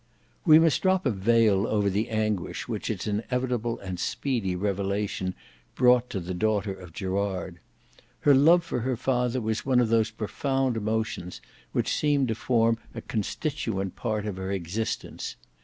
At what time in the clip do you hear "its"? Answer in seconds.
2.89-3.05